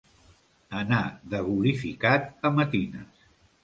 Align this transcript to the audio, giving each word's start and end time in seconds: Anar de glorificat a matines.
Anar 0.79 1.03
de 1.35 1.43
glorificat 1.51 2.29
a 2.53 2.57
matines. 2.61 3.27